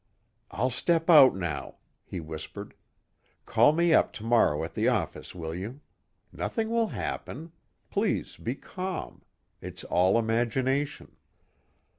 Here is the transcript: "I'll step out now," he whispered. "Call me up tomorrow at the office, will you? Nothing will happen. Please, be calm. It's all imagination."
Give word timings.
"I'll 0.49 0.71
step 0.71 1.11
out 1.11 1.35
now," 1.35 1.75
he 2.03 2.19
whispered. 2.19 2.73
"Call 3.45 3.71
me 3.71 3.93
up 3.93 4.11
tomorrow 4.11 4.63
at 4.63 4.73
the 4.73 4.87
office, 4.87 5.35
will 5.35 5.53
you? 5.53 5.79
Nothing 6.33 6.71
will 6.71 6.87
happen. 6.87 7.51
Please, 7.91 8.35
be 8.35 8.55
calm. 8.55 9.21
It's 9.61 9.83
all 9.83 10.17
imagination." 10.17 11.17